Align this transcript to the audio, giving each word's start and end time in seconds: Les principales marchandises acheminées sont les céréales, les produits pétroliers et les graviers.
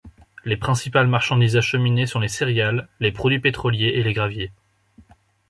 Les 0.45 0.57
principales 0.57 1.05
marchandises 1.07 1.57
acheminées 1.57 2.07
sont 2.07 2.19
les 2.19 2.27
céréales, 2.27 2.89
les 2.99 3.11
produits 3.11 3.37
pétroliers 3.39 3.93
et 3.93 4.01
les 4.01 4.13
graviers. 4.13 4.51